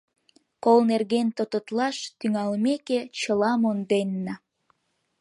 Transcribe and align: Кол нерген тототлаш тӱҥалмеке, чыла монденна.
Кол 0.63 0.79
нерген 0.91 1.27
тототлаш 1.37 1.97
тӱҥалмеке, 2.19 2.99
чыла 3.19 3.51
монденна. 3.61 4.35